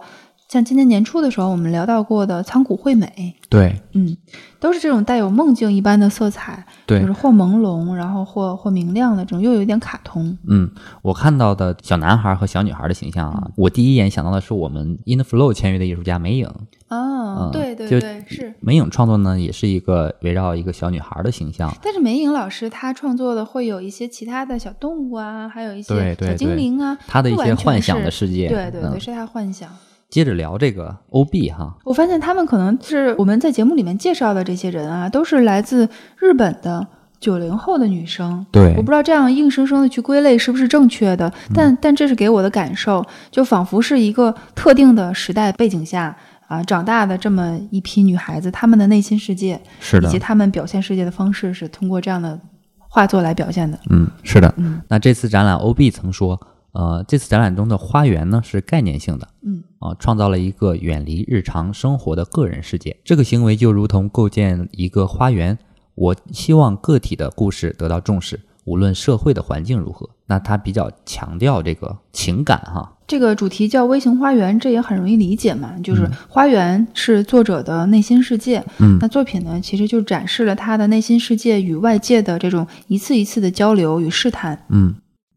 [0.56, 4.16] 像今年年初的时候，我们聊到过的仓谷惠美，对嗯，
[4.58, 10.38] 都是这种带有梦境一般的色彩，对就是或朦胧，然后或或明亮的这种，又有一点卡通。
[10.48, 16.48] 嗯，我看到的小男孩和小女孩的形象啊，我第一眼想到的是我们 In the Flow 签约的艺术家梅影。
[16.88, 18.54] 哦，嗯对对对，是。
[18.62, 21.70] 梅影创作呢，也是一个围绕一个小女孩的形象。
[21.84, 29.70] 但是梅影老师他创作的会有一些其他的小动物啊，还有一些小精灵啊，他的一些幻想的世界对对对，嗯是他幻想。
[30.16, 36.88] 接着聊这个 OB 哈，我发现他们可能是我们在节目里面介绍的这些人啊，都是来自日本的
[37.20, 38.46] 九零后的女生。
[38.50, 46.16] 对我不知道这样硬生生的去归类是不是正确的，嗯但但这是给我的感受，就仿佛是一个特定的时代背景下
[46.48, 52.40] 啊长大的这么一批女孩子，她们的内心世界是的以及，她们表现世界的方式是通过这样的
[52.78, 53.78] 画作来表现的。
[53.90, 54.54] 嗯，是的。
[54.56, 56.40] 嗯那这次展览，OB 曾说，
[56.76, 62.98] 呃，这次展览中的花园呢是概念性的，嗯啊、创造了一个远离日常生活的个人世界。
[63.04, 65.58] 这个行为就如同构建一个花园。
[65.96, 70.10] 我希望个体的故事得到重视，无论社会的环境如何。
[70.28, 84.66] 那他比较强调这个情感哈，这个主题叫微型花园，这也很容易理解嘛，就是嗯花园是作者的内心世界，嗯那作品呢，其实就展示了他的内心世界与外界的这种一次一次的交流与试探。
[84.68, 84.96] 嗯，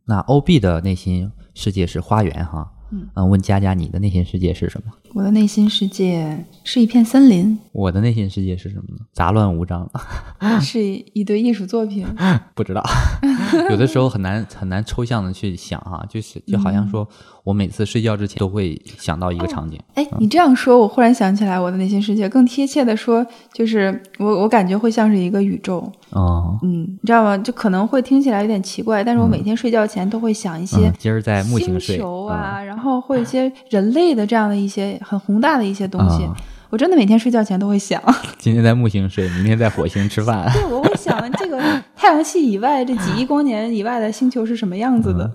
[0.08, 2.72] 那 OB 的内心世界是花园哈。
[2.90, 4.90] 嗯呃问佳佳，你的内心世界是什么？
[5.14, 9.00] 我的内心世界是一片森林，我的内心世界是什么呢？
[9.12, 9.88] 杂乱无章，
[10.60, 12.06] 是一堆艺术作品。
[12.54, 12.82] 不知道。
[13.70, 17.06] 有的时候很难很难抽象的去想哈、就是就好像说
[17.44, 19.80] 我每次睡觉之前都会想到一个场景。
[19.94, 25.90] 哎，你这样说，我忽然想起来，我的内心世界更贴切的说，就是我我感觉会像是一个宇宙。
[26.10, 27.38] 哦，嗯，你知道吗？
[27.38, 36.24] 就可能会听起来有点奇怪，但是我每天睡觉前都会想一些嗯，今儿在木星星睡，球啊，然后会一些人类的这样的一些很宏大的一些东西。
[36.24, 36.34] 啊
[36.70, 37.98] 我真的每天睡觉前都会想，
[38.36, 40.46] 今天在木星睡，明天在火星吃饭。
[40.52, 41.58] 对，我会想 这个
[41.96, 45.30] 太阳系以外这几亿光年以外的星球是什么样子的。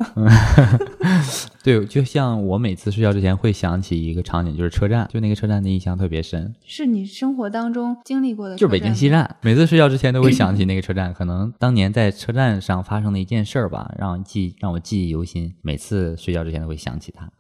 [1.64, 6.54] 对，就像我每次睡觉之前会想起一个场景，就是车站，就那个车站的印象特别深。
[6.66, 9.38] 是你生活当中经历过的，就是北京西站。
[9.42, 15.54] 每次睡觉之前都会想起那个车站，可能当年在车站上发生的一件事儿吧，让记让我记忆犹新。
[15.62, 17.32] 每次睡觉之前都会想起它，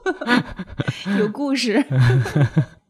[1.19, 1.85] 有故事。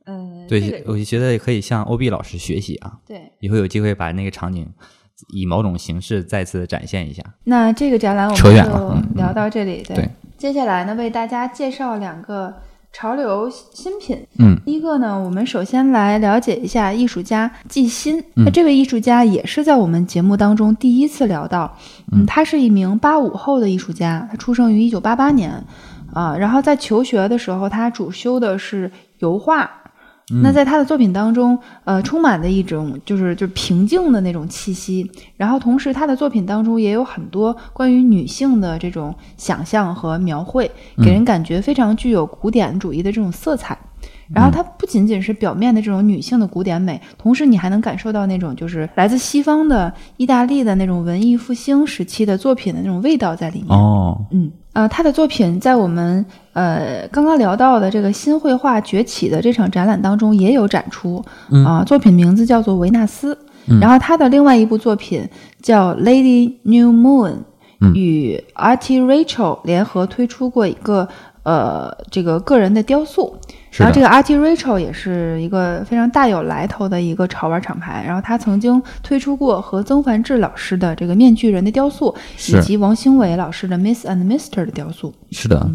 [0.05, 2.99] 嗯， 对，我就觉得可以向欧 B 老师学习啊。
[3.07, 4.71] 对，以后有机会把那个场景
[5.33, 7.23] 以某种形式再次展现一下。
[7.45, 8.51] 那这个展览我们就
[9.15, 9.81] 聊到这里。
[9.83, 10.09] 对，
[10.43, 12.53] 接下来呢，为大家介绍两个
[12.91, 14.27] 潮流新品。
[14.39, 18.21] 嗯，第一个呢，我们首先来了解一下艺术家季新。
[18.35, 21.73] 那这位艺术家也是在我们节目当中第一次聊到。
[22.11, 25.63] 嗯，他是一名八五后的艺术家，他出生于一九八八年。
[26.13, 29.71] 啊，然后在求学的时候，他主修的是油画。
[30.41, 35.09] 那在他的作品当中，呃，充满的一种就是就是平静的那种气息。
[35.35, 40.69] 然后同时，他的作品当中也有很多关于女性的这种想象和描绘，
[41.03, 43.77] 给人感觉非常具有古典主义的这种色彩。
[44.33, 53.69] 然后它不仅仅是表面的这种女性的古典美，同时你还能感受到那种就是来自西方的意大利的那种文艺复兴时期的作品的那种味道在里面。
[53.69, 61.23] 哦，嗯，呃，他的作品在我们呃刚刚聊到的这个新绘画崛起的这场展览当中也有展出。
[61.65, 63.37] 啊，作品名字叫做维纳斯。
[63.79, 65.25] 然后他的另外一部作品
[65.61, 67.35] 叫 Lady New Moon，
[67.93, 71.07] 与 Artie Rachel 联合推出过一个
[71.43, 73.37] 呃这个个人的雕塑。
[73.77, 82.15] 然后这个 Artie Rachel 也是一个非常大有来头的一个潮玩厂牌，然后他曾经推出过和曾梵志老师的这个面具人的雕塑，
[82.49, 85.13] 以及王兴伟老师的 Miss and Mister 的雕塑。
[85.31, 85.69] 是的，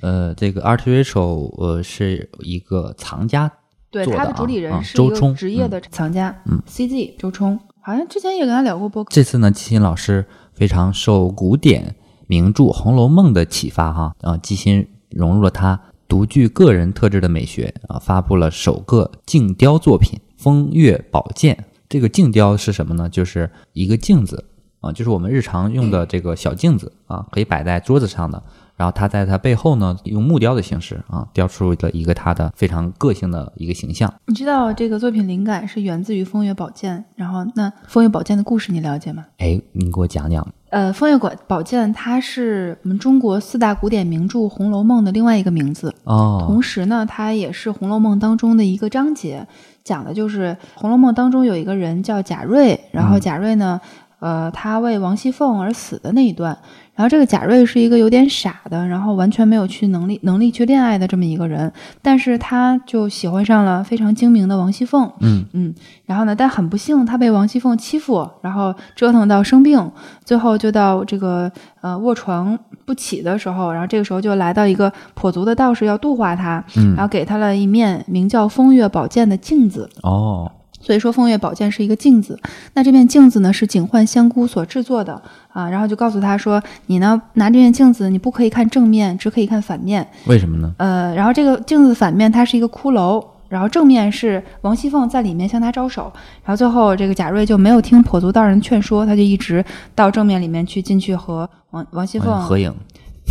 [0.00, 3.52] 呃，这个 Artie Rachel 呃是一个藏家，
[3.90, 9.10] 对他的主理人是周冲，职业的藏家，嗯，CZ 周冲，好像之前也跟他聊过播客。
[9.12, 10.24] 这次呢，季新老师
[10.54, 15.78] 非常受古典名著《红楼梦》的启发，哈啊，季新融入了他。
[16.08, 21.56] 独具个人特质的美学啊，发布了首个镜雕作品《风月宝鉴》。
[21.88, 23.08] 这个镜雕是什么呢？
[23.08, 24.44] 就是一个镜子
[24.80, 28.42] 啊，就是我们日常用的这个小镜子啊，可以摆在桌子上的。
[28.76, 34.12] 然后它在它背后呢，用木雕的形式啊，雕出了一个它的非常个性的一个形象。
[34.26, 39.24] 你知道这个作品灵感是源自于《风月宝鉴》，然后那《风月宝鉴》的故事你了解吗？
[39.38, 40.46] 哎，你给我讲讲。
[40.76, 46.44] 呃，《风月馆宝鉴》它是我们中国四大古典名著《红楼梦》的另外一个名字哦。
[46.46, 49.46] 同时呢，它也是《红楼梦》当中的一个章节，
[49.82, 53.80] 讲的就是《红楼梦》当中有一个人叫贾瑞，然后贾瑞呢，
[54.18, 56.56] 呃，他为王熙凤而死的那一段。
[56.94, 65.44] 然后这个贾瑞是一个有点傻的，然后完全没有去能力能力去恋爱的这么一个人，但是他就喜欢上了非常精明的王熙凤，嗯。
[65.52, 65.74] 嗯，
[66.06, 69.92] 然后呢，但很不幸他被王熙凤欺负，然后折腾到生病，
[70.24, 71.52] 最后就到这个
[71.82, 76.64] 呃卧床不起的时候，然后这个时候就来到一个跛足的道士要度化他，
[76.96, 80.50] 然后给他了一面名叫风月宝鉴的镜子，哦。
[80.86, 82.38] 所以说，风月宝鉴是一个镜子。
[82.74, 85.68] 那这面镜子呢，是警幻仙姑所制作的啊。
[85.68, 90.06] 然后就告诉他说：“你呢，拿这面镜子，你不可以看正面，只可以看反面。
[90.26, 90.72] 为什么呢？
[90.78, 96.12] 呃，然后这个镜子反面它是一个骷髅，然后正面是王熙凤在里面向他招手。
[96.44, 102.72] 然后最后这个贾瑞就没有听跛足道人劝说，他就一直到正面里面去进去和王王熙凤合影。”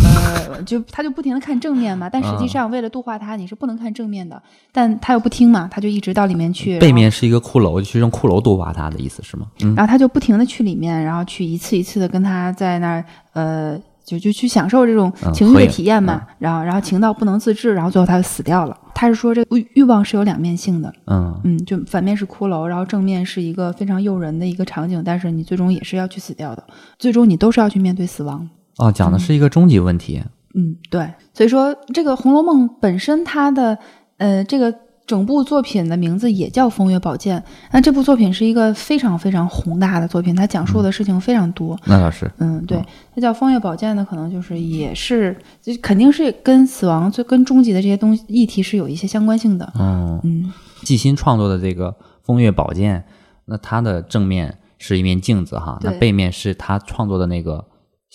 [0.03, 4.41] 呃，就他就不停的看正面嘛，但实际上为了度化他，你是不能看正面的。
[4.71, 6.77] 但他又不听嘛，他就一直到里面去。
[6.79, 9.47] 背面是一个骷髅，去用骷髅度化他的意思是吗？
[9.75, 16.21] 然后他就不停的去里面，然后去一次一次的跟他在那儿，呃，就就去享受这种情欲的体验嘛。
[16.39, 18.77] 然后然后情到不能自制，然后最后他就死掉了。
[18.93, 26.63] 他是说这欲欲望是有两面性的，嗯嗯，就反面是骷髅，然后正面是一个非常诱人的一个场景，但是你最终也是要去死掉的，
[26.97, 28.49] 最终你都是要去面对死亡。
[28.77, 30.21] 哦，讲的是一个终极问题。
[30.53, 33.77] 嗯，对，所以说这个《红楼梦》本身它的
[34.17, 34.73] 呃这个
[35.05, 37.37] 整部作品的名字也叫《风月宝鉴》，
[37.71, 41.77] 那这部作品是一个非常非常宏大的作品，它讲述的事情非常多。
[41.85, 42.81] 那倒是，嗯，对，
[43.13, 49.73] 它叫《风月宝鉴》呢，可能就是也是就肯定是跟死亡、就跟终极的这些东西议题是有一些相关性的。
[49.77, 50.53] 嗯嗯，
[50.83, 51.89] 季新创作的这个
[52.23, 52.99] 《风月宝鉴》，
[53.43, 57.65] 那它的正面是一面镜子哈，那背面是他创作的那个。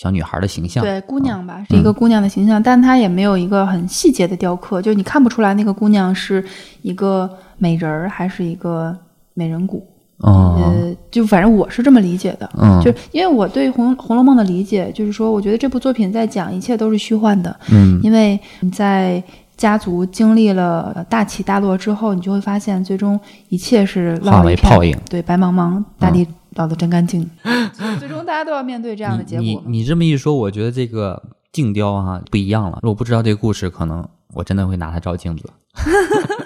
[0.01, 6.43] 小女孩的形象，对姑娘吧，是一个姑娘的形象，但她也没有一个很细节的雕刻，就你看不出来那个姑娘是
[6.81, 7.29] 一个
[7.59, 8.97] 美人儿还是一个
[9.35, 9.87] 美人骨。
[10.23, 19.23] 呃，就反正我是这么理解的，嗯，就因为我对《红红楼梦》的理解，就是说，我觉得这部作品在讲一切都是虚幻的，嗯，因为你在。
[19.61, 23.21] 家族经历了大起大落之后，你就会发现，最终
[23.51, 24.97] 一切是化为泡影。
[25.11, 26.27] 对，白茫茫，大地
[26.61, 27.29] 捞得真干净。
[27.99, 29.43] 最终大家都要面对这样的结果。
[29.43, 32.79] 你你你这么一说，我觉得这个镜雕哈、不一样了。
[32.83, 35.49] 如果不知道这个故事，可能我真的会拿它照镜子。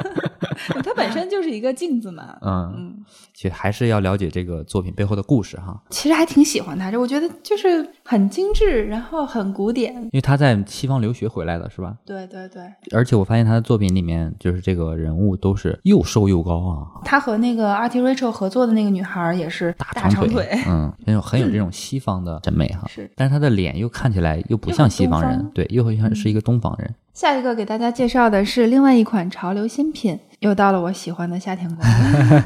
[0.85, 2.37] 它本身就是一个镜子嘛。
[2.43, 9.95] 嗯，嗯，其实还是要了解这个作品背后的故事哈，其实还挺喜欢他，这我觉得就是很精致，然后很古典。
[9.95, 11.95] 因为他在西方留学回来的是吧？
[12.05, 12.63] 对对对，
[12.93, 22.87] 而且我发现他的作品里面，就是这个人物都是又瘦又高啊，他和那个 Artie Rachel 合作的那个女孩儿也是大长长腿，嗯，很有很有这种西方的审美哈。
[22.89, 26.95] 是但是他的脸又看起来又不像西方人，对，又像是一个东方人。
[27.15, 31.89] 下一个给大家介绍的是另外一款潮流新品，又到了我喜欢的夏天光，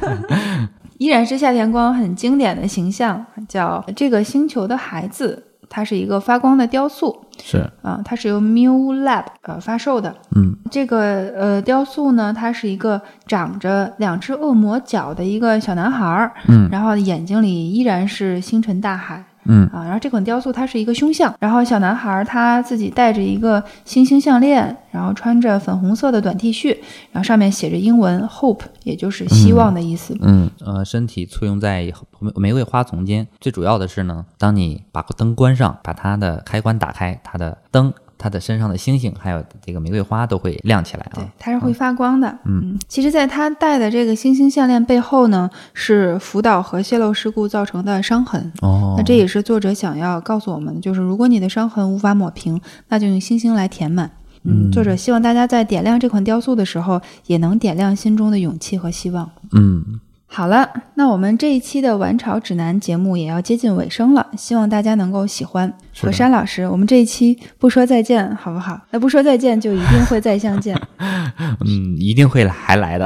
[0.99, 7.25] 依然是夏天光很经典的形象，叫这个星球的孩子，它是一个发光的雕塑。
[7.41, 10.15] 是，啊，它是由 Mew Lab 呃发售的。
[10.35, 10.55] 嗯。
[10.69, 16.69] 这个呃雕塑呢，它是一个长着两只恶魔角的一个小男孩儿，嗯。
[16.71, 19.25] 然后眼睛里依然是星辰大海。
[19.45, 26.77] 嗯啊，然后这款雕塑它是一个胸像，然后小男孩儿他自己戴着一个星星项链，然后穿着粉红色的短 T 恤，
[27.11, 30.15] 然后上面写着英文 hope，也就是希望的意思。
[30.21, 33.27] 嗯，呃，身体簇拥在玫玫瑰花丛间。
[33.39, 42.37] 最主要的是呢，当你把灯关上，把它的开关打开，它的灯、它的身上的星星，还有这个玫瑰花都会亮起来对啊。，它是会发光的。
[42.43, 48.51] 嗯其实，在他戴的这个星星项链背后呢，是福岛核泄漏事故造成的伤痕。
[48.61, 52.59] 哦，那这也是作者想要告诉我们的，就是如果你的伤痕无法抹平，
[52.89, 54.11] 那就用星星来填满。
[54.43, 59.29] 嗯，作者希望大家在点亮这款雕塑的时候，也能点亮心中的勇气和希望。
[59.53, 59.99] 嗯，
[60.31, 65.73] 好了，那我们这一期的晚潮指南节目也要接近尾声了，希望大家能够喜欢。
[65.91, 68.79] 是的火山老师，我们这一期不说再见，好不好？
[68.91, 70.79] 那不说再见，就一定会再相见。
[71.65, 73.05] 嗯，一定会还来的。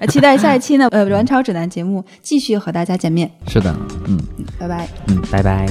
[0.00, 3.74] 呃期待下一期呢，呃，晚潮指南节目继续和大家见面，是的，
[4.06, 4.18] 嗯
[4.58, 4.88] 拜拜。
[5.08, 5.66] 嗯，拜拜。